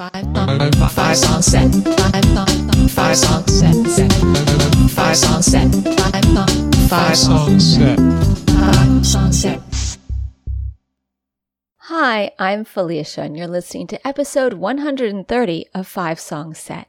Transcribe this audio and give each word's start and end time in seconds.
five 0.00 0.14
set, 0.14 0.64
five 0.72 0.92
five 0.92 1.16
song 1.18 1.42
set, 1.42 1.74
set, 3.86 4.12
five 4.96 5.14
song 5.14 5.42
set, 5.42 5.68
five 5.74 6.24
five 6.88 7.16
song 7.18 7.60
set, 7.60 7.98
five 8.48 9.06
song 9.06 9.30
set. 9.30 9.60
Hi, 11.76 12.32
I'm 12.38 12.64
Felicia, 12.64 13.20
and 13.20 13.36
you're 13.36 13.46
listening 13.46 13.88
to 13.88 14.08
episode 14.08 14.54
130 14.54 15.66
of 15.74 15.86
Five 15.86 16.18
Song 16.18 16.54
Set. 16.54 16.88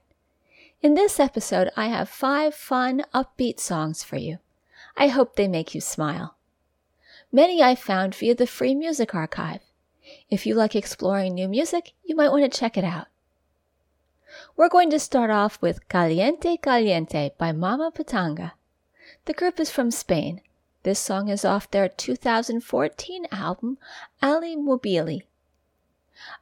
In 0.81 0.93
this 0.93 1.19
episode, 1.19 1.69
I 1.75 1.87
have 1.87 2.07
five 2.07 2.55
fun, 2.55 3.03
upbeat 3.13 3.59
songs 3.59 4.05
for 4.05 4.15
you. 4.15 4.37
I 4.95 5.07
hope 5.07 5.35
they 5.35 5.49
make 5.49 5.75
you 5.75 5.81
smile. 5.81 6.37
Many 7.29 7.61
I 7.61 7.75
found 7.75 8.15
via 8.15 8.35
the 8.35 8.47
Free 8.47 8.73
Music 8.73 9.13
Archive. 9.13 9.70
If 10.31 10.45
you 10.45 10.55
like 10.55 10.77
exploring 10.77 11.33
new 11.33 11.49
music, 11.49 11.91
you 12.05 12.15
might 12.15 12.31
want 12.31 12.49
to 12.49 12.59
check 12.59 12.77
it 12.77 12.85
out. 12.85 13.07
We're 14.55 14.69
going 14.69 14.89
to 14.91 14.99
start 14.99 15.29
off 15.29 15.61
with 15.61 15.89
Caliente 15.89 16.55
Caliente 16.55 17.31
by 17.37 17.51
Mama 17.51 17.91
Pitanga. 17.93 18.53
The 19.25 19.33
group 19.33 19.59
is 19.59 19.69
from 19.69 19.91
Spain. 19.91 20.39
This 20.83 20.99
song 20.99 21.27
is 21.27 21.43
off 21.43 21.69
their 21.69 21.89
2014 21.89 23.27
album, 23.29 23.77
Ali 24.23 24.55
Mobili. 24.55 25.23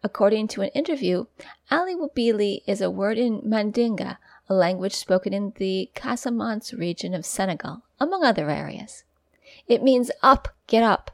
According 0.03 0.49
to 0.49 0.62
an 0.62 0.70
interview, 0.70 1.26
Ali 1.71 1.95
Mobili 1.95 2.62
is 2.67 2.81
a 2.81 2.91
word 2.91 3.17
in 3.17 3.41
Mandinga, 3.41 4.17
a 4.48 4.53
language 4.53 4.93
spoken 4.93 5.34
in 5.34 5.53
the 5.57 5.90
Casamance 5.95 6.77
region 6.77 7.15
of 7.15 7.26
Senegal, 7.26 7.81
among 7.99 8.23
other 8.23 8.51
areas. 8.51 9.03
It 9.67 9.81
means 9.81 10.12
up, 10.21 10.49
get 10.67 10.84
up. 10.84 11.09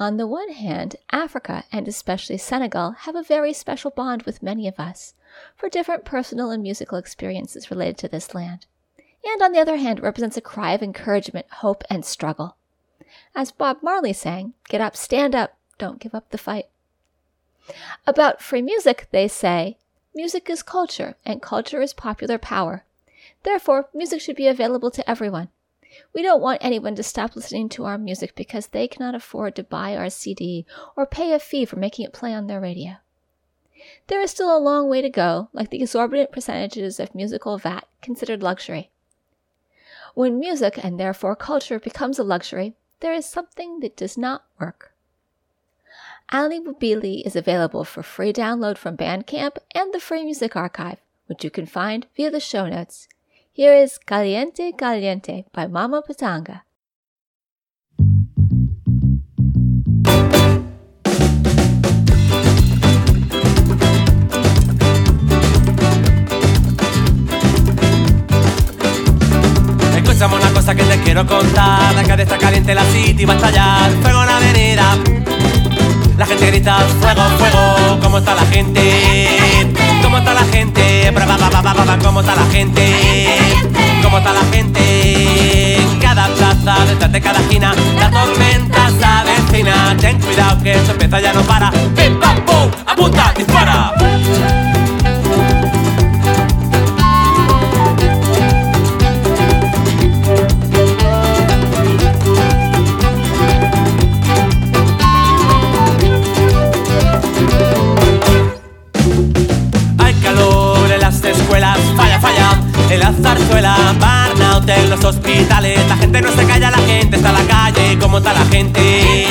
On 0.00 0.16
the 0.16 0.28
one 0.28 0.52
hand, 0.52 0.94
Africa, 1.10 1.64
and 1.72 1.88
especially 1.88 2.38
Senegal, 2.38 2.92
have 3.00 3.16
a 3.16 3.22
very 3.22 3.52
special 3.52 3.90
bond 3.90 4.22
with 4.22 4.42
many 4.42 4.68
of 4.68 4.78
us, 4.78 5.14
for 5.56 5.68
different 5.68 6.04
personal 6.04 6.52
and 6.52 6.62
musical 6.62 6.98
experiences 6.98 7.70
related 7.70 7.98
to 7.98 8.08
this 8.08 8.32
land. 8.32 8.66
And 9.24 9.42
on 9.42 9.50
the 9.50 9.58
other 9.58 9.76
hand, 9.76 9.98
it 9.98 10.02
represents 10.02 10.36
a 10.36 10.40
cry 10.40 10.72
of 10.72 10.82
encouragement, 10.82 11.46
hope, 11.50 11.82
and 11.90 12.04
struggle. 12.04 12.54
As 13.34 13.50
Bob 13.50 13.78
Marley 13.82 14.12
sang, 14.12 14.54
get 14.68 14.80
up, 14.80 14.96
stand 14.96 15.34
up, 15.34 15.56
don't 15.78 15.98
give 15.98 16.14
up 16.14 16.30
the 16.30 16.38
fight. 16.38 16.66
About 18.06 18.40
free 18.40 18.62
music, 18.62 19.08
they 19.10 19.26
say, 19.26 19.78
music 20.14 20.48
is 20.48 20.62
culture, 20.62 21.16
and 21.26 21.42
culture 21.42 21.82
is 21.82 21.92
popular 21.92 22.38
power. 22.38 22.84
Therefore, 23.42 23.88
music 23.92 24.20
should 24.20 24.36
be 24.36 24.46
available 24.46 24.92
to 24.92 25.10
everyone. 25.10 25.48
We 26.14 26.22
don't 26.22 26.40
want 26.42 26.64
anyone 26.64 26.94
to 26.96 27.02
stop 27.02 27.34
listening 27.34 27.68
to 27.70 27.84
our 27.84 27.98
music 27.98 28.34
because 28.34 28.68
they 28.68 28.88
cannot 28.88 29.14
afford 29.14 29.56
to 29.56 29.64
buy 29.64 29.96
our 29.96 30.10
CD 30.10 30.66
or 30.96 31.06
pay 31.06 31.32
a 31.32 31.38
fee 31.38 31.64
for 31.64 31.76
making 31.76 32.04
it 32.04 32.12
play 32.12 32.34
on 32.34 32.46
their 32.46 32.60
radio. 32.60 32.96
There 34.08 34.20
is 34.20 34.30
still 34.30 34.54
a 34.54 34.58
long 34.58 34.88
way 34.88 35.02
to 35.02 35.10
go, 35.10 35.48
like 35.52 35.70
the 35.70 35.80
exorbitant 35.80 36.32
percentages 36.32 36.98
of 36.98 37.14
musical 37.14 37.58
VAT 37.58 37.86
considered 38.02 38.42
luxury. 38.42 38.90
When 40.14 40.40
music, 40.40 40.82
and 40.82 40.98
therefore 40.98 41.36
culture, 41.36 41.78
becomes 41.78 42.18
a 42.18 42.24
luxury, 42.24 42.74
there 43.00 43.12
is 43.12 43.26
something 43.26 43.80
that 43.80 43.96
does 43.96 44.18
not 44.18 44.44
work. 44.58 44.92
Ali 46.30 46.60
Mobili 46.60 47.24
is 47.24 47.36
available 47.36 47.84
for 47.84 48.02
free 48.02 48.32
download 48.32 48.76
from 48.76 48.96
Bandcamp 48.96 49.56
and 49.74 49.94
the 49.94 50.00
Free 50.00 50.24
Music 50.24 50.56
Archive, 50.56 50.98
which 51.26 51.44
you 51.44 51.50
can 51.50 51.66
find 51.66 52.06
via 52.16 52.30
the 52.30 52.40
show 52.40 52.66
notes. 52.66 53.08
Here 53.60 53.82
is 53.82 53.98
Caliente 53.98 54.72
Caliente 54.78 55.44
by 55.52 55.66
Mama 55.66 56.00
Pitanga. 56.06 56.64
Escúchame 69.96 70.36
una 70.36 70.50
cosa 70.54 70.76
que 70.76 70.84
te 70.84 71.00
quiero 71.02 71.26
contar. 71.26 71.96
La 71.96 72.02
está 72.02 72.38
caliente, 72.38 72.76
la 72.76 72.84
city 72.84 73.24
va 73.24 73.32
a 73.32 73.36
estallar. 73.38 73.90
Fuego 74.02 74.20
en 74.20 74.26
la 74.28 74.36
avenida. 74.36 74.98
La 76.16 76.26
gente 76.26 76.46
grita 76.46 76.78
fuego, 77.00 77.22
fuego. 77.38 77.98
¿Cómo 78.04 78.18
está 78.18 78.36
la 78.36 78.46
gente? 78.46 79.26
¿Cómo 80.00 80.18
está 80.18 80.32
la 80.32 80.44
gente? 80.44 81.10
Ba, 81.10 81.26
ba, 81.26 81.60
ba, 81.60 81.74
ba, 81.74 81.98
¿Cómo 81.98 82.20
está 82.20 82.36
la 82.36 82.46
gente? 82.52 83.27
¿Cómo 84.08 84.16
está 84.16 84.32
la 84.32 84.44
gente? 84.56 85.76
En 85.76 85.98
cada 85.98 86.28
plaza, 86.28 86.86
detrás 86.86 87.12
de 87.12 87.20
cada 87.20 87.40
esquina, 87.40 87.74
la 88.00 88.10
tormenta 88.10 88.88
se 88.88 89.04
avecina. 89.04 89.94
Ten 90.00 90.18
cuidado 90.18 90.62
que 90.62 90.72
esto 90.72 90.92
empieza 90.92 91.20
ya 91.20 91.34
no 91.34 91.42
para. 91.42 91.70
¡Pim, 91.70 92.18
pam, 92.18 92.40
pum! 92.46 92.70
¡Apunta, 92.86 93.34
dispara! 93.36 93.97
En 114.76 114.90
los 114.90 115.02
hospitales 115.04 115.78
La 115.88 115.96
gente 115.96 116.20
no 116.20 116.30
se 116.32 116.44
calla, 116.44 116.70
la 116.70 116.78
gente 116.78 117.16
está 117.16 117.30
en 117.30 117.34
la 117.34 117.44
calle 117.44 117.98
¿Cómo 117.98 118.18
está 118.18 118.32
la 118.32 118.44
gente? 118.46 119.26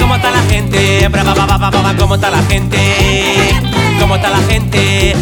¿Cómo 0.00 0.14
está 0.16 0.30
la 0.30 0.42
gente? 0.42 1.00
¿Cómo 1.98 2.14
está 2.14 2.30
la 2.30 2.42
gente? 2.42 3.50
¿Cómo 4.00 4.14
está 4.16 4.30
la 4.30 4.38
gente? 4.42 5.14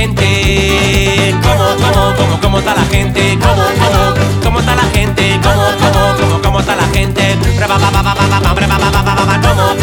gente? 0.00 1.36
¿Cómo, 1.42 1.64
cómo, 1.76 2.14
cómo, 2.16 2.40
cómo 2.40 2.58
está 2.58 2.74
la 2.74 2.84
gente? 2.84 3.38
¿Cómo, 3.38 3.62
cómo, 3.80 4.42
cómo 4.42 4.60
está 4.60 4.74
la 4.74 4.82
gente? 4.94 5.40
¿Cómo, 5.42 5.62
cómo, 5.78 6.16
cómo, 6.18 6.42
cómo 6.42 6.60
está 6.60 6.76
la 6.76 6.86
gente? 6.86 7.36
¿Cómo, 7.60 7.76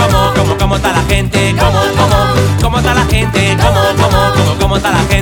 cómo, 0.08 0.34
cómo, 0.36 0.58
cómo 0.58 0.76
está 0.76 0.92
la 0.94 1.04
gente? 1.04 1.56
¿Cómo, 1.60 1.80
cómo, 2.00 2.18
cómo 2.62 2.78
está 2.80 2.94
la 2.96 3.06
gente? 3.06 3.58
¿Cómo, 3.62 3.82
cómo, 4.02 4.34
cómo, 4.34 4.60
cómo 4.60 4.76
está 4.78 4.92
la 4.92 5.00
gente? 5.02 5.18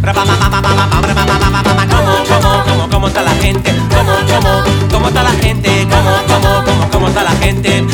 Ba, 0.00 0.24
ba, 0.24 0.24
ba, 0.24 1.72
ba, 1.74 1.86
¿Cómo, 1.86 2.12
cómo, 2.28 2.64
cómo, 2.64 2.90
cómo 2.90 3.08
está 3.08 3.22
la 3.22 3.34
gente? 3.34 3.72
¿Cómo, 3.90 4.12
cómo, 4.26 4.62
cómo 4.90 5.08
está 5.08 5.22
la 5.22 5.30
gente? 5.30 5.86
¿Cómo, 5.90 6.10
cómo, 6.26 6.64
cómo, 6.64 6.90
cómo 6.90 7.08
está 7.08 7.22
la 7.22 7.30
gente? 7.32 7.84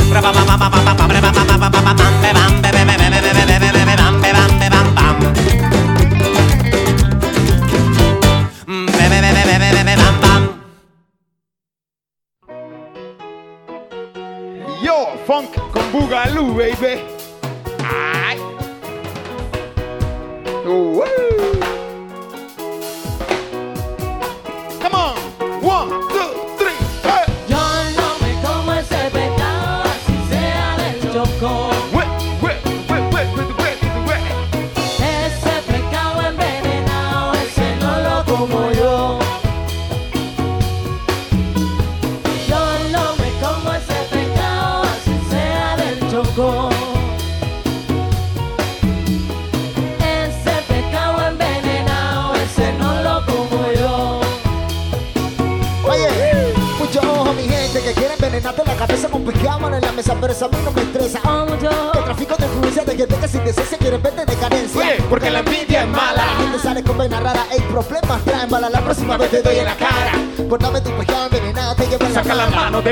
Del 31.41 31.80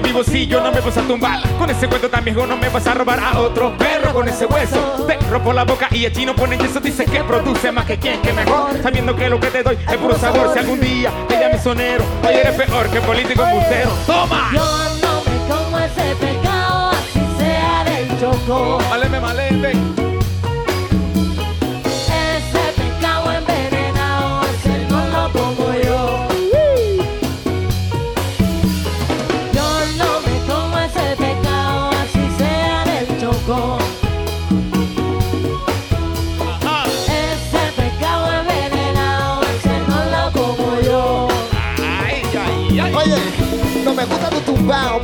de 0.00 0.08
mi 0.08 0.12
bolsillo, 0.12 0.60
no 0.60 0.70
me 0.70 0.80
vas 0.80 0.96
a 0.96 1.02
tumbar. 1.02 1.40
Con 1.58 1.70
ese 1.70 1.88
cuento 1.88 2.08
tan 2.08 2.24
viejo 2.24 2.46
no 2.46 2.56
me 2.56 2.68
vas 2.68 2.86
a 2.86 2.94
robar 2.94 3.18
a 3.18 3.40
otro 3.40 3.76
perro 3.76 4.12
con 4.12 4.28
ese 4.28 4.46
hueso. 4.46 5.04
Te 5.06 5.16
rompo 5.28 5.52
la 5.52 5.64
boca 5.64 5.88
y 5.90 6.04
el 6.04 6.12
chino 6.12 6.36
pone 6.36 6.56
yeso, 6.56 6.78
dice 6.78 7.04
que 7.04 7.24
produce 7.24 7.72
más 7.72 7.84
que 7.84 7.98
quien 7.98 8.20
que 8.22 8.32
mejor. 8.32 8.80
Sabiendo 8.80 9.16
que 9.16 9.28
lo 9.28 9.40
que 9.40 9.48
te 9.48 9.62
doy 9.62 9.76
es 9.76 9.96
puro 9.96 10.16
sabor. 10.16 10.52
Si 10.52 10.58
algún 10.60 10.80
día 10.80 11.10
te 11.26 11.38
llames 11.38 11.62
sonero, 11.62 12.04
oye, 12.22 12.40
eres 12.40 12.54
peor 12.54 12.88
que 12.90 13.00
político 13.00 13.42
embustero. 13.42 13.90
¡Toma! 14.06 14.50
Yo 14.52 14.60
no 15.02 15.22
me 15.24 15.54
como 15.54 15.78
ese 15.78 16.14
pecado, 16.14 16.90
así 16.90 17.20
sea 17.38 17.84
del 17.84 18.20
choco. 18.20 18.78
Maleme, 18.90 19.20
maleme. 19.20 19.88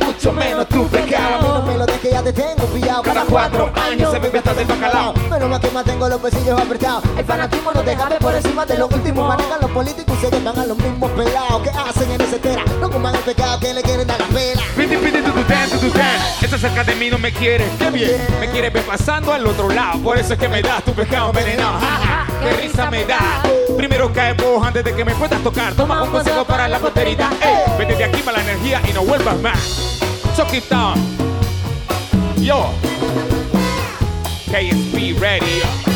Mucho 0.05 0.31
menos 0.31 0.67
tu 0.69 0.87
pecado. 0.87 1.37
A 1.37 1.41
mí 1.41 1.47
no 1.47 1.65
me 1.65 1.77
lo 1.79 1.85
dejes 1.85 2.01
que 2.01 2.11
ya 2.11 2.21
te 2.21 2.33
tengo 2.33 2.65
pillado. 2.73 3.01
Cada 3.01 3.25
cuatro 3.25 3.71
años 3.75 4.11
se 4.11 4.19
bebe 4.19 4.37
hasta 4.37 4.53
del 4.53 4.67
bacalao. 4.67 5.13
Pero 5.29 5.47
más 5.47 5.59
que 5.59 5.71
más 5.71 5.85
tengo 5.85 6.07
los 6.07 6.21
bolsillos 6.21 6.59
apretados. 6.59 7.03
El 7.17 7.25
fanatismo 7.25 7.71
no 7.71 7.81
deja 7.81 8.09
ver 8.09 8.19
por 8.19 8.35
encima 8.35 8.65
de 8.65 8.77
lo 8.77 8.87
último. 8.87 9.27
Manejan 9.27 9.59
los 9.61 9.71
políticos 9.71 10.17
y 10.19 10.25
se 10.25 10.31
llevan 10.31 10.59
a 10.59 10.65
los 10.65 10.77
mismos 10.77 11.11
pelados 11.11 11.61
que 11.63 11.69
hacen 11.69 12.11
en 12.11 12.21
ese 12.21 12.39
tera. 12.39 12.63
No 12.79 12.89
coman 12.89 13.15
el 13.15 13.21
pecado 13.21 13.59
que 13.59 13.73
le 13.73 13.81
quieren 13.81 14.07
dar 14.07 14.19
la 14.19 14.27
pela. 14.27 14.61
Esta 16.41 16.57
cerca 16.57 16.83
de 16.83 16.95
mí 16.95 17.09
no 17.09 17.17
me 17.17 17.31
quiere. 17.31 17.65
Qué 17.77 17.91
bien. 17.91 18.11
Me 18.39 18.49
quiere 18.49 18.69
ver 18.69 18.83
pasando 18.83 19.33
al 19.33 19.45
otro 19.45 19.69
lado. 19.69 19.99
Por 19.99 20.17
eso 20.17 20.33
es 20.33 20.39
que 20.39 20.47
me 20.47 20.61
das 20.61 20.83
tu 20.83 20.93
pescado 20.93 21.29
envenenado. 21.29 21.79
Ja, 21.79 21.99
ja, 22.03 22.27
Qué 22.41 22.61
risa 22.61 22.89
me 22.89 23.05
da. 23.05 23.41
Primero 23.77 24.11
cae 24.13 24.33
vos 24.33 24.65
antes 24.65 24.83
de 24.83 24.93
que 24.93 25.05
me 25.05 25.13
puedas 25.15 25.41
tocar. 25.43 25.73
Toma 25.73 26.03
un 26.03 26.09
consejo 26.09 26.45
para 26.45 26.67
la 26.67 26.79
posteridad. 26.79 27.31
Ey, 27.41 27.77
vete 27.77 27.95
de 27.95 28.03
aquí 28.05 28.21
para 28.21 28.37
la 28.37 28.43
energía 28.43 28.81
y 28.89 28.93
no 28.93 29.03
vuelvas 29.03 29.39
más. 29.41 29.99
Chuck 30.35 30.53
it 30.53 30.67
down. 30.69 30.95
Yo. 32.37 32.71
KSP 34.51 35.19
Radio. 35.19 35.94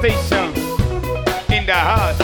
Station 0.00 0.48
in 1.52 1.66
the 1.66 1.74
house. 1.74 2.16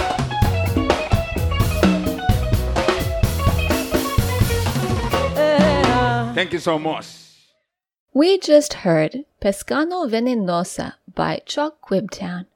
Thank 6.35 6.55
you 6.55 6.59
so 6.59 6.79
much. 6.79 7.07
We 8.15 8.39
just 8.39 8.73
heard 8.73 9.27
Pescao 9.43 9.85
Envenenao 9.85 10.95
by 11.15 11.43
ChocQuibTown. 11.45 12.47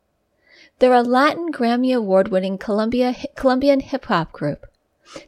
They're 0.79 0.95
a 0.95 1.03
Latin 1.03 1.53
Grammy 1.53 1.95
Award 1.95 2.29
winning 2.29 2.57
Columbia, 2.57 3.15
Colombian 3.37 3.81
hip 3.81 4.07
hop 4.07 4.33
group. 4.33 4.65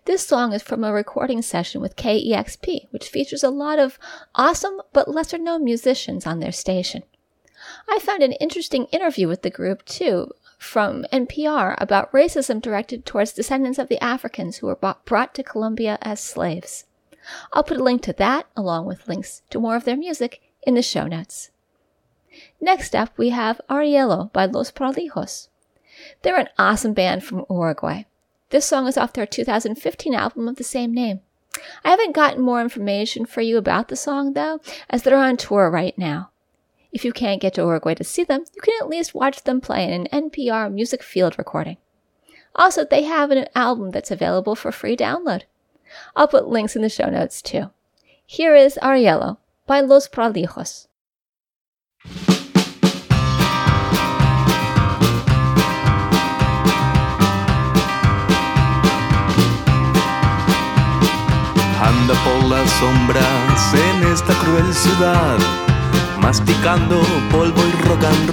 This 0.07 0.27
song 0.27 0.55
is 0.55 0.63
from 0.63 0.85
a 0.85 0.93
recording 0.95 1.43
session 1.43 1.83
with 1.83 1.97
KEXP, 1.97 2.87
which 2.93 3.11
features 3.11 3.45
a 3.45 3.51
lot 3.51 3.79
of 3.79 3.99
awesome 4.35 4.81
but 4.95 5.11
lesser 5.11 5.37
known 5.37 5.63
musicians 5.63 6.27
on 6.27 6.41
their 6.41 6.51
station. 6.51 7.03
I 7.89 7.99
found 7.99 8.23
an 8.23 8.33
interesting 8.33 8.87
interview 8.87 9.29
with 9.29 9.43
the 9.43 9.51
group, 9.51 9.85
too, 9.85 10.33
from 10.59 11.05
NPR 11.13 11.75
about 11.79 12.13
racism 12.13 12.63
directed 12.63 13.05
towards 13.05 13.33
descendants 13.33 13.79
of 13.79 13.89
the 13.89 14.03
Africans 14.03 14.59
who 14.59 14.69
were 14.69 14.97
brought 15.05 15.35
to 15.35 15.43
Colombia 15.43 15.99
as 16.01 16.21
slaves. 16.21 16.85
I'll 17.53 17.65
put 17.65 17.79
a 17.79 17.83
link 17.83 18.03
to 18.03 18.13
that, 18.15 18.47
along 18.57 18.87
with 18.87 19.09
links 19.09 19.43
to 19.51 19.61
more 19.61 19.77
of 19.77 19.85
their 19.85 19.97
music, 19.97 20.41
in 20.63 20.75
the 20.75 20.83
show 20.83 21.07
notes. 21.07 21.51
Next 22.61 22.95
up, 22.95 23.17
we 23.17 23.31
have 23.31 23.61
Arielo 23.69 24.33
by 24.33 24.47
Los 24.47 24.71
Prolijos. 24.71 25.49
They're 26.23 26.39
an 26.39 26.49
awesome 26.59 26.95
band 26.95 27.25
from 27.25 27.45
Uruguay. 27.51 28.05
This 28.51 28.65
song 28.65 28.87
is 28.87 28.97
off 28.97 29.13
their 29.13 29.27
2015 29.27 30.15
album 30.15 30.49
of 30.49 30.57
the 30.57 30.65
same 30.65 30.93
name. 30.93 31.21
I 31.85 31.91
haven't 31.91 32.15
gotten 32.15 32.43
more 32.43 32.61
information 32.61 33.27
for 33.27 33.41
you 33.41 33.59
about 33.59 33.89
the 33.89 33.97
song, 33.97 34.33
though, 34.33 34.61
as 34.89 35.03
they're 35.03 35.17
on 35.17 35.37
tour 35.37 35.71
right 35.71 35.97
now. 35.99 36.32
If 36.93 37.07
you 37.07 37.13
can't 37.13 37.41
get 37.41 37.55
to 37.55 37.63
Uruguay 37.63 37.95
to 37.95 38.05
see 38.05 38.23
them, 38.23 38.45
you 38.55 38.61
can 38.61 38.75
at 38.79 38.89
least 38.89 39.15
watch 39.15 39.45
them 39.45 39.63
play 39.63 39.85
in 39.85 40.07
an 40.07 40.31
NPR 40.31 40.71
music 40.71 41.03
field 41.03 41.39
recording. 41.39 41.79
Also, 42.55 42.85
they 42.85 43.05
have 43.05 43.31
an 43.31 43.47
album 43.55 43.91
that's 43.91 44.11
available 44.11 44.55
for 44.55 44.71
free 44.71 44.95
download. 44.95 45.45
I'll 46.15 46.29
put 46.29 46.49
links 46.49 46.77
in 46.77 46.83
the 46.83 46.91
show 46.91 47.09
notes 47.09 47.41
too. 47.41 47.71
Here 48.27 48.55
is 48.55 48.79
Ariello 48.83 49.39
by 49.67 49.81
Los 49.81 50.07
Prolijos. 50.07 50.89
Anda 61.83 62.15
por 62.23 62.49
las 62.49 62.71
sombras 62.71 63.75
en 63.75 64.13
esta 64.13 64.35
cruel 64.35 64.73
ciudad 64.75 65.62
masticando 66.23 67.03
polvo 67.31 67.61
y 67.67 67.89
rock 67.89 68.05
and. 68.05 68.33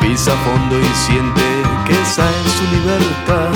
Pisa 0.00 0.32
a 0.32 0.36
fondo 0.36 0.78
y 0.78 0.84
siente 0.94 1.42
que 1.86 2.00
esa 2.00 2.24
es 2.30 2.52
su 2.52 2.64
libertad. 2.76 3.52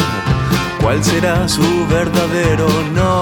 ¿Cuál 0.81 1.03
será 1.05 1.49
su 1.49 1.87
verdadero 1.89 2.69
nombre? 2.95 3.20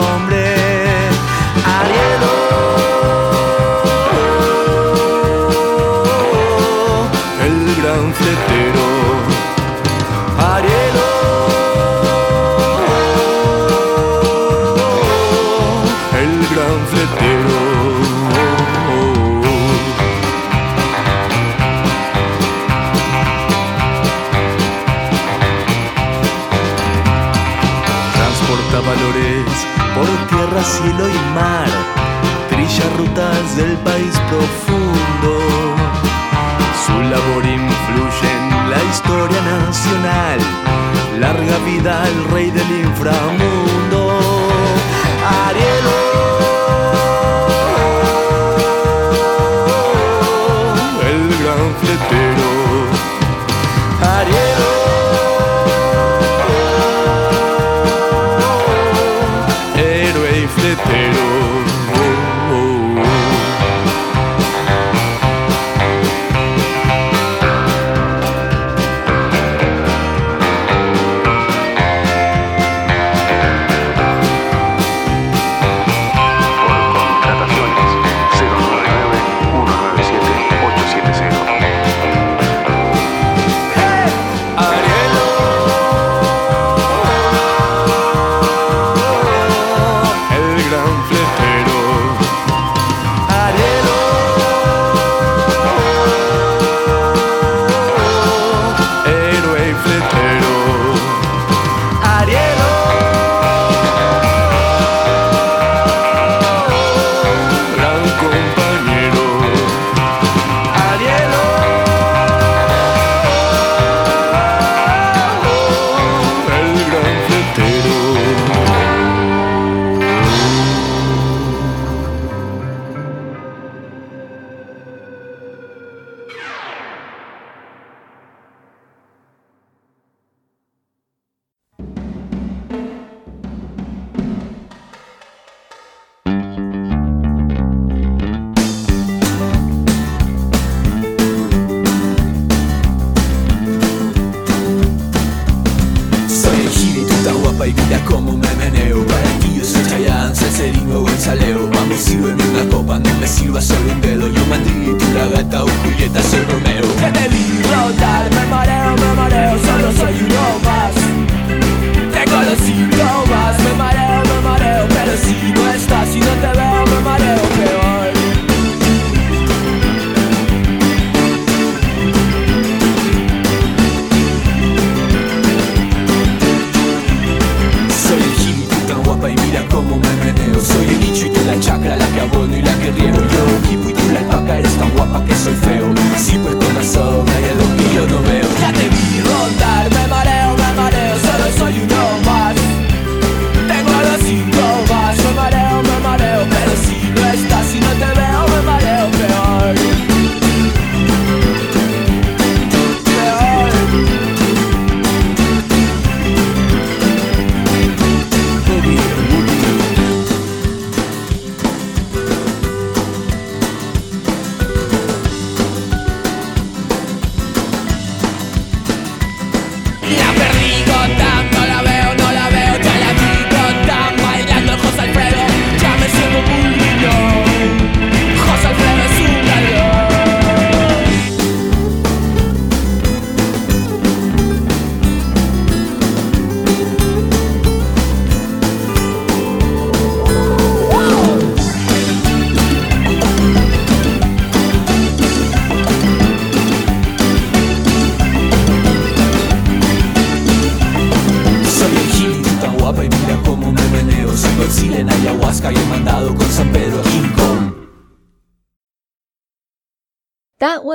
cielo 30.78 31.08
y 31.08 31.34
mar, 31.34 31.68
trilla 32.48 32.84
rutas 32.96 33.56
del 33.56 33.76
país 33.78 34.14
profundo. 34.30 35.32
Su 36.86 36.92
labor 37.12 37.44
influye 37.44 38.30
en 38.38 38.70
la 38.70 38.80
historia 38.90 39.40
nacional, 39.42 40.38
larga 41.18 41.58
vida 41.66 42.04
al 42.04 42.24
rey 42.32 42.50
del 42.50 42.70
inframundo. 42.86 43.57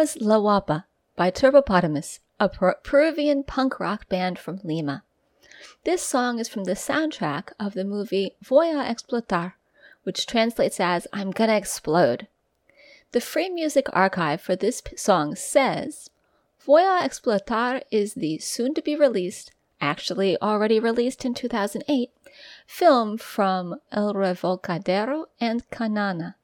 was 0.03 0.17
La 0.19 0.37
Wapa 0.37 0.83
by 1.15 1.31
Turbopótamos, 1.31 2.19
a 2.37 2.49
Peruvian 2.49 3.41
punk 3.41 3.79
rock 3.79 4.09
band 4.09 4.37
from 4.37 4.59
Lima. 4.61 5.01
This 5.85 6.01
song 6.01 6.39
is 6.39 6.49
from 6.49 6.65
the 6.65 6.73
soundtrack 6.73 7.53
of 7.57 7.73
the 7.73 7.85
movie 7.85 8.35
Voy 8.41 8.65
a 8.71 8.83
Explotar, 8.83 9.53
which 10.03 10.25
translates 10.25 10.81
as 10.81 11.07
I'm 11.13 11.31
Gonna 11.31 11.55
Explode. 11.55 12.27
The 13.13 13.21
Free 13.21 13.47
Music 13.47 13.87
Archive 13.93 14.41
for 14.41 14.57
this 14.57 14.81
p- 14.81 14.97
song 14.97 15.35
says 15.35 16.09
Voy 16.65 16.81
a 16.81 16.99
Explotar 17.01 17.83
is 17.89 18.13
the 18.13 18.39
soon 18.39 18.73
to 18.73 18.81
be 18.81 18.97
released, 18.97 19.53
actually 19.79 20.37
already 20.41 20.81
released 20.81 21.23
in 21.23 21.33
2008, 21.33 22.11
film 22.67 23.17
from 23.17 23.79
El 23.93 24.13
Revolcadero 24.13 25.27
and 25.39 25.63
Canana 25.69 26.35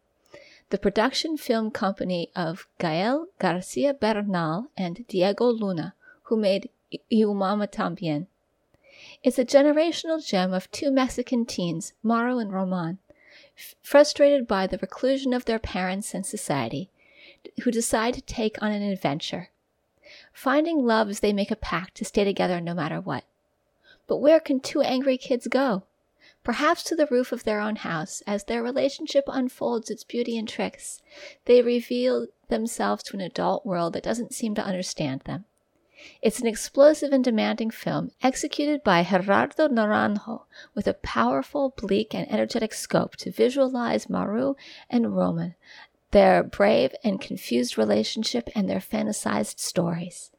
the 0.70 0.78
production 0.78 1.36
film 1.36 1.72
company 1.72 2.30
of 2.36 2.68
Gael 2.80 3.28
Garcia 3.40 3.94
Bernal 3.94 4.68
and 4.78 5.06
Diego 5.08 5.46
Luna, 5.46 5.96
who 6.24 6.38
made 6.38 6.70
Y 6.92 7.66
Tambien. 7.68 8.28
It's 9.24 9.40
a 9.40 9.46
generational 9.46 10.26
gem 10.26 10.54
of 10.54 10.70
two 10.72 10.92
Mexican 10.92 11.46
teens, 11.46 11.94
Maru 12.04 12.38
and 12.38 12.54
Roman, 12.54 13.00
f- 13.58 13.76
frustrated 13.82 14.48
by 14.48 14.68
the 14.68 14.78
reclusion 14.78 15.34
of 15.34 15.46
their 15.46 15.60
parents 15.60 16.14
and 16.14 16.26
society, 16.26 16.90
who 17.64 17.72
decide 17.72 18.14
to 18.14 18.22
take 18.22 18.62
on 18.62 18.72
an 18.72 18.84
adventure. 18.84 19.50
Finding 20.34 20.86
love 20.86 21.10
as 21.10 21.20
they 21.20 21.34
make 21.34 21.52
a 21.52 21.56
pact 21.56 21.96
to 21.96 22.06
stay 22.06 22.24
together 22.24 22.62
no 22.62 22.74
matter 22.74 23.02
what. 23.02 23.24
But 24.08 24.18
where 24.18 24.40
can 24.40 24.60
two 24.60 24.82
angry 24.82 25.18
kids 25.18 25.48
go? 25.48 25.84
Perhaps 26.44 26.84
to 26.84 26.96
the 26.96 27.08
roof 27.08 27.32
of 27.32 27.44
their 27.44 27.60
own 27.60 27.78
house, 27.78 28.22
as 28.26 28.46
their 28.46 28.64
relationship 28.64 29.26
unfolds 29.28 29.90
its 29.90 30.04
beauty 30.04 30.38
and 30.38 30.48
tricks, 30.48 31.02
they 31.46 31.62
reveal 31.62 32.28
themselves 32.48 33.04
to 33.04 33.16
an 33.16 33.22
adult 33.22 33.66
world 33.66 33.94
that 33.94 34.04
doesn't 34.04 34.34
seem 34.34 34.56
to 34.56 34.64
understand 34.64 35.22
them. 35.22 35.46
It's 36.22 36.40
an 36.40 36.48
explosive 36.48 37.12
and 37.12 37.24
demanding 37.24 37.72
film 37.72 38.12
executed 38.24 38.84
by 38.84 39.04
Gerardo 39.04 39.68
Naranjo 39.68 40.46
with 40.74 40.88
a 40.88 40.94
powerful, 40.94 41.74
bleak, 41.76 42.16
and 42.16 42.32
energetic 42.32 42.74
scope 42.74 43.18
to 43.18 43.32
visualize 43.32 44.10
Maru 44.10 44.56
and 44.90 45.16
Roman, 45.16 45.56
their 46.12 46.42
brave 46.42 46.96
and 47.04 47.20
confused 47.20 47.78
relationship, 47.78 48.50
and 48.56 48.70
their 48.70 48.80
fantasized 48.80 49.60
stories. 49.60 50.32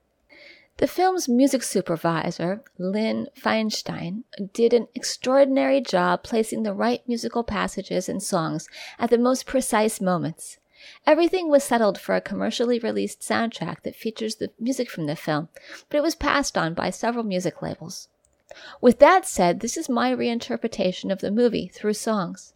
The 0.80 0.86
film's 0.86 1.28
music 1.28 1.62
supervisor, 1.62 2.62
Lynn 2.78 3.28
Fainchtein, 3.38 4.22
did 4.54 4.72
an 4.72 4.88
extraordinary 4.94 5.82
job 5.82 6.22
placing 6.22 6.62
the 6.62 6.72
right 6.72 7.06
musical 7.06 7.44
passages 7.44 8.08
and 8.08 8.22
songs 8.22 8.66
at 8.98 9.10
the 9.10 9.18
most 9.18 9.44
precise 9.44 10.00
moments. 10.00 10.56
Everything 11.06 11.50
was 11.50 11.64
settled 11.64 12.00
for 12.00 12.14
a 12.14 12.22
commercially 12.22 12.78
released 12.78 13.20
soundtrack 13.20 13.82
that 13.82 13.94
features 13.94 14.36
the 14.36 14.52
music 14.58 14.88
from 14.88 15.04
the 15.04 15.16
film, 15.16 15.50
but 15.90 15.98
it 15.98 16.02
was 16.02 16.14
passed 16.14 16.56
on 16.56 16.72
by 16.72 16.88
several 16.88 17.24
music 17.24 17.60
labels. 17.60 18.08
With 18.80 19.00
that 19.00 19.26
said, 19.26 19.60
this 19.60 19.76
is 19.76 19.90
my 19.90 20.14
reinterpretation 20.14 21.12
of 21.12 21.20
the 21.20 21.30
movie 21.30 21.68
through 21.68 21.92
songs. 21.92 22.54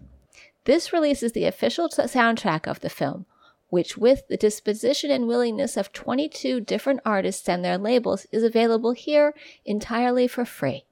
This 0.65 0.95
releases 0.95 1.33
the 1.33 1.45
official 1.45 1.91
soundtrack 1.91 2.67
of 2.67 2.81
the 2.81 2.89
film, 2.89 3.27
which, 3.75 3.99
with 3.99 4.29
the 4.29 4.37
disposition 4.37 5.11
and 5.11 5.27
willingness 5.27 5.77
of 5.77 5.93
22 5.93 6.61
different 6.61 7.01
artists 7.05 7.49
and 7.49 7.65
their 7.65 7.77
labels, 7.77 8.25
is 8.31 8.45
available 8.45 8.93
here 8.93 9.35
entirely 9.65 10.29
for 10.29 10.45
free. 10.45 10.85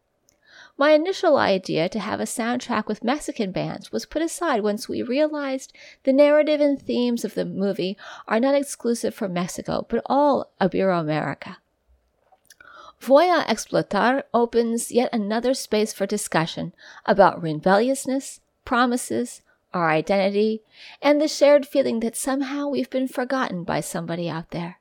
My 0.76 0.90
initial 0.90 1.36
idea 1.36 1.88
to 1.88 2.00
have 2.00 2.18
a 2.18 2.24
soundtrack 2.24 2.88
with 2.88 3.04
Mexican 3.04 3.52
bands 3.52 3.92
was 3.92 4.04
put 4.04 4.20
aside 4.20 4.64
once 4.64 4.88
we 4.88 5.00
realized 5.00 5.72
the 6.02 6.12
narrative 6.12 6.60
and 6.60 6.82
themes 6.82 7.24
of 7.24 7.34
the 7.34 7.44
movie 7.44 7.96
are 8.26 8.40
not 8.40 8.56
exclusive 8.56 9.14
for 9.14 9.28
Mexico, 9.28 9.86
but 9.88 10.02
all 10.06 10.50
Iberoamerica. 10.60 11.58
Voy 12.98 13.30
a 13.30 13.44
Explotar 13.44 14.24
opens 14.34 14.90
yet 14.90 15.08
another 15.12 15.54
space 15.54 15.92
for 15.92 16.04
discussion 16.04 16.74
about 17.06 17.40
rebelliousness, 17.40 18.40
promises, 18.64 19.42
our 19.72 19.90
identity, 19.90 20.62
and 21.00 21.20
the 21.20 21.28
shared 21.28 21.66
feeling 21.66 22.00
that 22.00 22.16
somehow 22.16 22.68
we've 22.68 22.90
been 22.90 23.08
forgotten 23.08 23.64
by 23.64 23.80
somebody 23.80 24.28
out 24.28 24.50
there. 24.50 24.78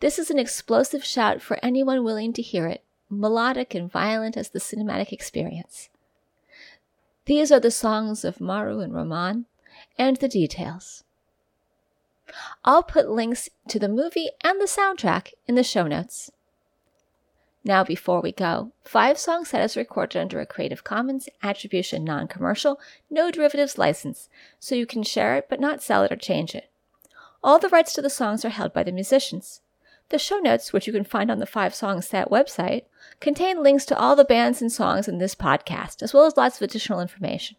This 0.00 0.18
is 0.18 0.30
an 0.30 0.38
explosive 0.38 1.04
shout 1.04 1.40
for 1.40 1.58
anyone 1.62 2.04
willing 2.04 2.32
to 2.34 2.42
hear 2.42 2.66
it, 2.66 2.82
melodic 3.08 3.74
and 3.74 3.90
violent 3.90 4.36
as 4.36 4.50
the 4.50 4.58
cinematic 4.58 5.12
experience. 5.12 5.88
These 7.26 7.50
are 7.50 7.60
the 7.60 7.70
songs 7.70 8.24
of 8.24 8.40
Maru 8.40 8.80
and 8.80 8.94
Roman, 8.94 9.46
and 9.98 10.16
the 10.18 10.28
details. 10.28 11.04
I'll 12.64 12.82
put 12.82 13.08
links 13.08 13.48
to 13.68 13.78
the 13.78 13.88
movie 13.88 14.28
and 14.42 14.60
the 14.60 14.66
soundtrack 14.66 15.32
in 15.46 15.54
the 15.54 15.62
show 15.62 15.86
notes. 15.86 16.30
Now, 17.66 17.82
before 17.82 18.20
we 18.20 18.30
go, 18.30 18.72
Five 18.84 19.18
Song 19.18 19.46
Set 19.46 19.62
is 19.62 19.74
recorded 19.74 20.20
under 20.20 20.38
a 20.38 20.44
Creative 20.44 20.84
Commons 20.84 21.30
Attribution 21.42 22.04
Non 22.04 22.28
Commercial, 22.28 22.78
No 23.08 23.30
Derivatives 23.30 23.78
license, 23.78 24.28
so 24.60 24.74
you 24.74 24.84
can 24.84 25.02
share 25.02 25.34
it 25.36 25.46
but 25.48 25.60
not 25.60 25.82
sell 25.82 26.02
it 26.02 26.12
or 26.12 26.16
change 26.16 26.54
it. 26.54 26.68
All 27.42 27.58
the 27.58 27.70
rights 27.70 27.94
to 27.94 28.02
the 28.02 28.10
songs 28.10 28.44
are 28.44 28.50
held 28.50 28.74
by 28.74 28.82
the 28.82 28.92
musicians. 28.92 29.62
The 30.10 30.18
show 30.18 30.36
notes, 30.36 30.74
which 30.74 30.86
you 30.86 30.92
can 30.92 31.04
find 31.04 31.30
on 31.30 31.38
the 31.38 31.46
Five 31.46 31.74
Song 31.74 32.02
Set 32.02 32.28
website, 32.28 32.82
contain 33.18 33.62
links 33.62 33.86
to 33.86 33.98
all 33.98 34.14
the 34.14 34.24
bands 34.24 34.60
and 34.60 34.70
songs 34.70 35.08
in 35.08 35.16
this 35.16 35.34
podcast, 35.34 36.02
as 36.02 36.12
well 36.12 36.26
as 36.26 36.36
lots 36.36 36.56
of 36.56 36.62
additional 36.62 37.00
information. 37.00 37.56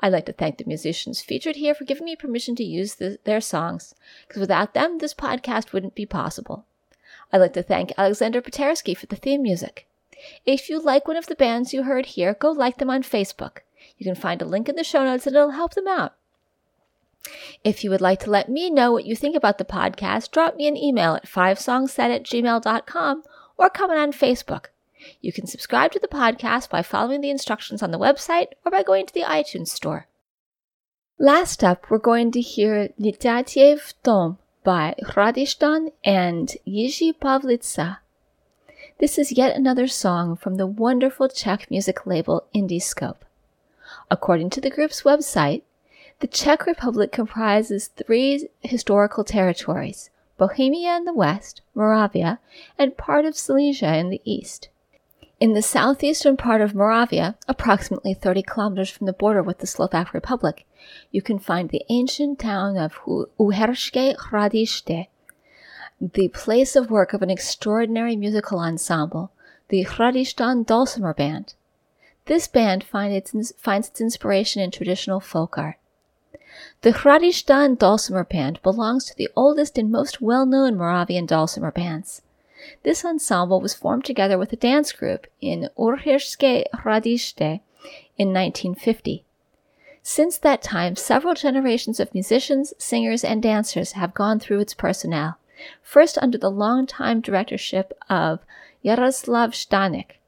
I'd 0.00 0.12
like 0.12 0.24
to 0.26 0.32
thank 0.32 0.56
the 0.56 0.64
musicians 0.64 1.20
featured 1.20 1.56
here 1.56 1.74
for 1.74 1.84
giving 1.84 2.06
me 2.06 2.16
permission 2.16 2.56
to 2.56 2.64
use 2.64 2.94
the, 2.94 3.18
their 3.24 3.42
songs, 3.42 3.94
because 4.26 4.40
without 4.40 4.72
them, 4.72 4.98
this 4.98 5.12
podcast 5.12 5.74
wouldn't 5.74 5.94
be 5.94 6.06
possible. 6.06 6.64
I'd 7.32 7.38
like 7.38 7.52
to 7.54 7.62
thank 7.62 7.92
Alexander 7.98 8.40
Patersky 8.40 8.96
for 8.96 9.06
the 9.06 9.16
theme 9.16 9.42
music. 9.42 9.86
If 10.44 10.68
you 10.68 10.80
like 10.80 11.06
one 11.06 11.16
of 11.16 11.26
the 11.26 11.36
bands 11.36 11.72
you 11.72 11.84
heard 11.84 12.06
here, 12.06 12.34
go 12.34 12.50
like 12.50 12.78
them 12.78 12.90
on 12.90 13.02
Facebook. 13.02 13.58
You 13.96 14.04
can 14.04 14.14
find 14.14 14.40
a 14.40 14.46
link 14.46 14.68
in 14.68 14.76
the 14.76 14.84
show 14.84 15.04
notes 15.04 15.26
and 15.26 15.36
it'll 15.36 15.50
help 15.50 15.74
them 15.74 15.88
out. 15.88 16.14
If 17.62 17.84
you 17.84 17.90
would 17.90 18.00
like 18.00 18.20
to 18.20 18.30
let 18.30 18.48
me 18.48 18.70
know 18.70 18.92
what 18.92 19.04
you 19.04 19.14
think 19.14 19.36
about 19.36 19.58
the 19.58 19.64
podcast, 19.64 20.30
drop 20.30 20.56
me 20.56 20.66
an 20.66 20.76
email 20.76 21.14
at 21.14 21.26
fivesongset 21.26 22.14
at 22.14 22.22
gmail.com 22.22 23.22
or 23.56 23.70
comment 23.70 24.00
on 24.00 24.12
Facebook. 24.12 24.66
You 25.20 25.32
can 25.32 25.46
subscribe 25.46 25.92
to 25.92 25.98
the 25.98 26.08
podcast 26.08 26.70
by 26.70 26.82
following 26.82 27.20
the 27.20 27.30
instructions 27.30 27.82
on 27.82 27.90
the 27.90 27.98
website 27.98 28.48
or 28.64 28.70
by 28.70 28.82
going 28.82 29.06
to 29.06 29.14
the 29.14 29.22
iTunes 29.22 29.68
store. 29.68 30.06
Last 31.18 31.62
up, 31.62 31.90
we're 31.90 31.98
going 31.98 32.30
to 32.32 32.40
hear 32.40 32.90
Litatie 32.98 33.92
Tom 34.02 34.38
by 34.68 34.94
Hradistan 35.14 35.92
and 36.04 36.54
Jiří 36.66 37.14
Pavlica. 37.18 38.00
This 38.98 39.16
is 39.16 39.32
yet 39.32 39.56
another 39.56 39.86
song 39.88 40.36
from 40.36 40.56
the 40.56 40.66
wonderful 40.66 41.26
Czech 41.30 41.70
music 41.70 42.04
label 42.04 42.44
Indies 42.52 42.84
Scope. 42.84 43.24
According 44.10 44.50
to 44.50 44.60
the 44.60 44.68
group's 44.68 45.04
website, 45.04 45.62
the 46.20 46.26
Czech 46.26 46.66
Republic 46.66 47.12
comprises 47.12 47.88
three 47.88 48.46
historical 48.60 49.24
territories 49.24 50.10
Bohemia 50.36 50.98
in 50.98 51.06
the 51.06 51.14
west, 51.14 51.62
Moravia, 51.74 52.38
and 52.78 52.98
part 52.98 53.24
of 53.24 53.38
Silesia 53.38 53.94
in 53.94 54.10
the 54.10 54.20
east. 54.26 54.68
In 55.40 55.52
the 55.52 55.62
southeastern 55.62 56.36
part 56.36 56.60
of 56.60 56.74
Moravia, 56.74 57.36
approximately 57.46 58.12
30 58.12 58.42
kilometers 58.42 58.90
from 58.90 59.06
the 59.06 59.12
border 59.12 59.40
with 59.40 59.58
the 59.58 59.68
Slovak 59.68 60.12
Republic, 60.12 60.66
you 61.12 61.22
can 61.22 61.38
find 61.38 61.70
the 61.70 61.84
ancient 61.88 62.40
town 62.40 62.76
of 62.76 62.98
Uherské 63.38 64.16
Hradiště, 64.16 65.06
the 66.00 66.28
place 66.28 66.74
of 66.74 66.90
work 66.90 67.12
of 67.12 67.22
an 67.22 67.30
extraordinary 67.30 68.16
musical 68.16 68.58
ensemble, 68.58 69.30
the 69.68 69.82
Hradistan 69.82 70.64
Dulcimer 70.64 71.14
Band. 71.14 71.54
This 72.24 72.48
band 72.48 72.82
find 72.82 73.14
its, 73.14 73.52
finds 73.58 73.88
its 73.88 74.00
inspiration 74.00 74.60
in 74.60 74.72
traditional 74.72 75.20
folk 75.20 75.56
art. 75.56 75.76
The 76.80 76.90
Hradistan 76.90 77.76
Dulcimer 77.76 78.24
Band 78.24 78.60
belongs 78.64 79.04
to 79.04 79.14
the 79.16 79.28
oldest 79.36 79.78
and 79.78 79.92
most 79.92 80.20
well-known 80.20 80.76
Moravian 80.76 81.26
dulcimer 81.26 81.70
bands. 81.70 82.22
This 82.82 83.04
ensemble 83.04 83.60
was 83.60 83.74
formed 83.74 84.04
together 84.04 84.38
with 84.38 84.52
a 84.52 84.56
dance 84.56 84.92
group 84.92 85.26
in 85.40 85.70
Uherské 85.78 86.64
Hradiště 86.74 87.60
in 88.16 88.32
1950. 88.32 89.24
Since 90.02 90.38
that 90.38 90.62
time, 90.62 90.96
several 90.96 91.34
generations 91.34 92.00
of 92.00 92.14
musicians, 92.14 92.72
singers, 92.78 93.22
and 93.22 93.42
dancers 93.42 93.92
have 93.92 94.14
gone 94.14 94.40
through 94.40 94.60
its 94.60 94.74
personnel, 94.74 95.38
first 95.82 96.16
under 96.18 96.38
the 96.38 96.50
long-time 96.50 97.20
directorship 97.20 97.92
of 98.08 98.40
Jaroslav 98.84 99.52
Stanek. 99.52 100.18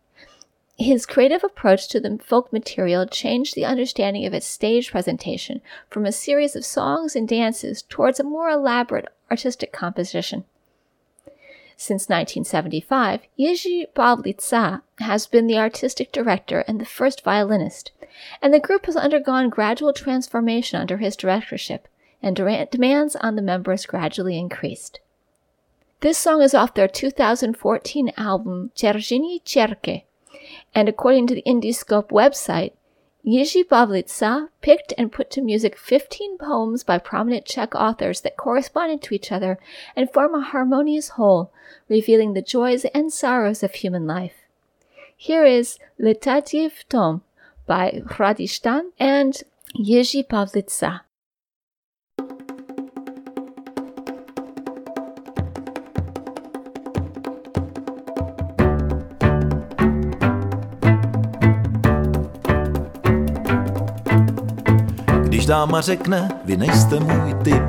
His 0.78 1.06
creative 1.06 1.44
approach 1.44 1.88
to 1.88 2.00
the 2.00 2.18
folk 2.18 2.52
material 2.52 3.06
changed 3.06 3.54
the 3.54 3.64
understanding 3.64 4.24
of 4.24 4.34
its 4.34 4.46
stage 4.46 4.90
presentation 4.90 5.60
from 5.90 6.06
a 6.06 6.12
series 6.12 6.56
of 6.56 6.64
songs 6.64 7.14
and 7.14 7.28
dances 7.28 7.82
towards 7.82 8.20
a 8.20 8.24
more 8.24 8.48
elaborate 8.48 9.08
artistic 9.30 9.72
composition. 9.72 10.44
Since 11.82 12.10
1975, 12.10 13.22
Jiří 13.38 13.86
Pavlica 13.94 14.82
has 14.98 15.26
been 15.26 15.46
the 15.46 15.56
artistic 15.56 16.12
director 16.12 16.62
and 16.68 16.78
the 16.78 16.84
first 16.84 17.24
violinist, 17.24 17.92
and 18.42 18.52
the 18.52 18.60
group 18.60 18.84
has 18.84 18.96
undergone 18.96 19.48
gradual 19.48 19.94
transformation 19.94 20.78
under 20.78 20.98
his 20.98 21.16
directorship, 21.16 21.88
and 22.22 22.36
demands 22.36 23.16
on 23.16 23.34
the 23.34 23.40
members 23.40 23.86
gradually 23.86 24.38
increased. 24.38 25.00
This 26.00 26.18
song 26.18 26.42
is 26.42 26.52
off 26.52 26.74
their 26.74 26.86
2014 26.86 28.12
album 28.14 28.72
Czerjiny 28.76 29.42
Czerke, 29.42 30.02
and 30.74 30.86
according 30.86 31.28
to 31.28 31.34
the 31.34 31.46
Indies 31.46 31.78
Scope 31.78 32.10
website, 32.10 32.72
Jiří 33.24 33.68
Pavlica 33.68 34.48
picked 34.62 34.94
and 34.96 35.12
put 35.12 35.30
to 35.30 35.42
music 35.42 35.76
15 35.76 36.38
poems 36.38 36.82
by 36.82 36.98
prominent 36.98 37.44
Czech 37.44 37.74
authors 37.74 38.22
that 38.22 38.36
corresponded 38.36 39.02
to 39.02 39.14
each 39.14 39.30
other 39.30 39.58
and 39.94 40.10
form 40.10 40.34
a 40.34 40.40
harmonious 40.40 41.10
whole, 41.10 41.52
revealing 41.88 42.32
the 42.32 42.40
joys 42.40 42.86
and 42.86 43.12
sorrows 43.12 43.62
of 43.62 43.74
human 43.74 44.06
life. 44.06 44.46
Here 45.14 45.44
is 45.44 45.78
Litatie 45.98 46.70
v 46.70 46.84
Tom 46.88 47.22
by 47.66 48.02
Hradistan 48.06 48.92
and 48.98 49.42
Jiří 49.76 50.26
Pavlica. 50.26 51.02
Dáma 65.50 65.80
řekne, 65.80 66.28
vy 66.44 66.56
nejste 66.56 67.00
můj 67.00 67.34
typ, 67.42 67.62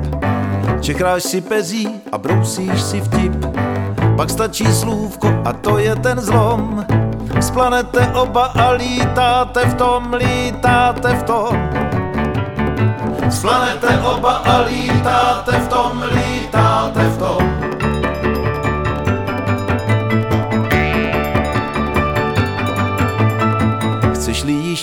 čekráš 0.80 1.22
si 1.22 1.40
pezí 1.40 1.88
a 2.12 2.18
brousíš 2.18 2.82
si 2.82 3.00
vtip. 3.00 3.46
Pak 4.16 4.30
stačí 4.30 4.72
slůvko 4.72 5.42
a 5.44 5.52
to 5.52 5.78
je 5.78 5.96
ten 5.96 6.20
zlom. 6.20 6.86
Splanete 7.40 8.06
oba 8.06 8.44
a 8.44 8.70
lítáte 8.70 9.66
v 9.66 9.74
tom, 9.74 10.14
lítáte 10.14 11.14
v 11.14 11.22
tom. 11.22 11.70
Splanete 13.30 13.98
oba 13.98 14.32
a 14.32 14.60
lítáte 14.60 15.52
v 15.58 15.68
tom, 15.68 16.04
lítáte 16.14 17.02
v 17.02 17.18
tom. 17.18 17.41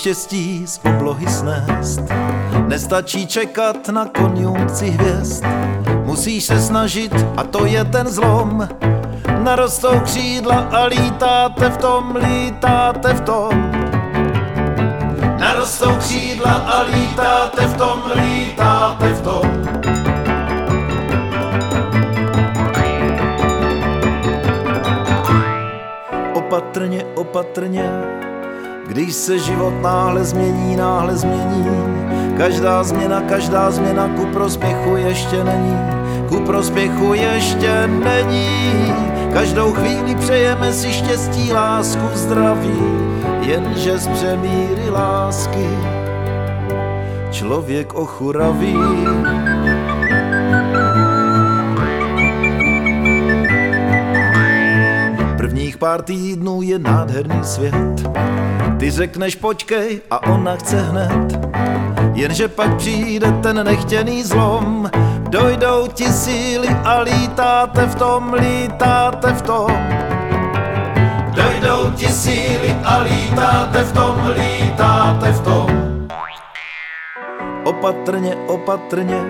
Štěstí 0.09 0.67
z 0.67 0.79
oblohy 0.85 1.27
snést, 1.27 2.01
nestačí 2.67 3.27
čekat 3.27 3.89
na 3.89 4.05
konjunkci 4.05 4.89
hvězd. 4.89 5.45
Musíš 6.03 6.43
se 6.43 6.61
snažit 6.61 7.13
a 7.37 7.43
to 7.43 7.65
je 7.65 7.85
ten 7.85 8.07
zlom. 8.07 8.67
Narostou 9.43 9.99
křídla 9.99 10.55
a 10.55 10.85
lítáte 10.85 11.69
v 11.69 11.77
tom, 11.77 12.15
lítáte 12.15 13.13
v 13.13 13.21
tom. 13.21 13.71
Narostou 15.37 15.95
křídla 15.95 16.51
a 16.51 16.81
lítáte 16.81 17.67
v 17.67 17.77
tom, 17.77 18.03
lítáte 18.15 19.13
v 19.13 19.21
tom. 19.21 19.69
Opatrně, 26.33 27.05
opatrně, 27.15 28.18
když 28.89 29.13
se 29.13 29.39
život 29.39 29.73
náhle 29.81 30.23
změní, 30.23 30.75
náhle 30.75 31.15
změní. 31.15 31.65
Každá 32.37 32.83
změna, 32.83 33.21
každá 33.21 33.71
změna 33.71 34.07
ku 34.07 34.25
prospěchu 34.25 34.95
ještě 34.95 35.43
není, 35.43 35.77
ku 36.29 36.39
prospěchu 36.39 37.13
ještě 37.13 37.87
není. 37.87 38.93
Každou 39.33 39.73
chvíli 39.73 40.15
přejeme 40.15 40.73
si 40.73 40.93
štěstí, 40.93 41.53
lásku, 41.53 42.07
zdraví, 42.13 42.81
jenže 43.41 43.97
z 43.97 44.07
přemíry 44.07 44.89
lásky 44.89 45.69
člověk 47.31 47.93
ochuraví. 47.93 48.75
Prvních 55.37 55.77
pár 55.77 56.01
týdnů 56.01 56.61
je 56.61 56.79
nádherný 56.79 57.43
svět. 57.43 58.09
Ty 58.79 58.91
řekneš 58.91 59.35
počkej 59.35 60.01
a 60.11 60.27
ona 60.27 60.55
chce 60.55 60.81
hned. 60.81 61.39
Jenže 62.13 62.47
pak 62.47 62.75
přijde 62.75 63.31
ten 63.31 63.65
nechtěný 63.65 64.23
zlom. 64.23 64.89
Dojdou 65.29 65.87
ti 65.87 66.13
síly 66.13 66.67
a 66.67 66.99
lítáte 66.99 67.85
v 67.85 67.95
tom, 67.95 68.33
lítáte 68.33 69.33
v 69.33 69.41
tom. 69.41 69.71
Dojdou 71.31 71.91
ti 71.95 72.07
síly 72.07 72.75
a 72.83 72.97
lítáte 72.97 73.83
v 73.83 73.91
tom, 73.91 74.33
lítáte 74.35 75.31
v 75.31 75.41
tom. 75.41 75.67
Opatrně, 77.63 78.35
opatrně, 78.47 79.21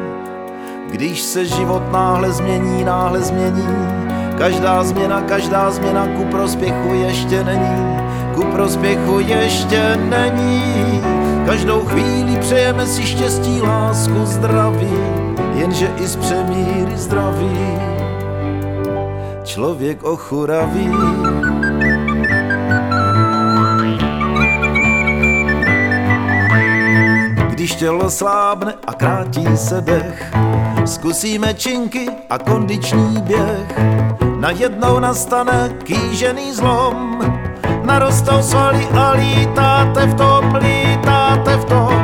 když 0.89 1.21
se 1.21 1.45
život 1.45 1.91
náhle 1.91 2.31
změní, 2.31 2.83
náhle 2.83 3.21
změní. 3.21 3.67
Každá 4.37 4.83
změna, 4.83 5.21
každá 5.21 5.71
změna 5.71 6.07
ku 6.07 6.25
prospěchu 6.25 6.93
ještě 6.93 7.43
není, 7.43 8.08
ku 8.39 8.45
prospěchu 8.45 9.19
ještě 9.19 9.97
není. 10.09 11.01
Každou 11.45 11.81
chvíli 11.81 12.37
přejeme 12.39 12.85
si 12.85 13.05
štěstí, 13.05 13.61
lásku, 13.61 14.25
zdraví, 14.25 14.97
jenže 15.53 15.91
i 15.97 16.07
z 16.07 16.15
přemíry 16.15 16.97
zdraví 16.97 17.79
člověk 19.43 20.03
ochuraví. 20.03 20.91
Když 27.49 27.75
tělo 27.75 28.09
slábne 28.09 28.73
a 28.87 28.93
krátí 28.93 29.57
se 29.57 29.81
dech, 29.81 30.33
zkusíme 30.85 31.53
činky 31.53 32.09
a 32.29 32.37
kondiční 32.37 33.21
běh. 33.21 33.79
Najednou 34.39 34.99
nastane 34.99 35.71
kýžený 35.83 36.53
zlom, 36.53 37.19
narostou 37.89 38.41
svaly 38.41 38.85
a 38.93 39.17
lítáte 39.17 40.05
v 40.05 40.13
tom, 40.13 40.55
lítáte 40.61 41.57
v 41.57 41.65
tom. 41.65 41.97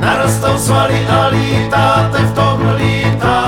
Narostou 0.00 0.58
svaly 0.58 1.06
a 1.06 1.28
lítáte 1.30 2.18
v 2.18 2.32
tom, 2.34 2.58
lítáte 2.74 3.39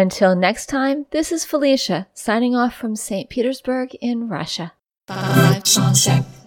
Until 0.00 0.34
next 0.34 0.70
time, 0.70 1.04
this 1.10 1.30
is 1.30 1.44
Felicia 1.44 2.06
signing 2.14 2.56
off 2.56 2.72
from 2.72 2.96
St. 2.96 3.28
Petersburg 3.28 3.94
in 4.00 4.30
Russia. 4.30 4.72
Set. 5.92 6.39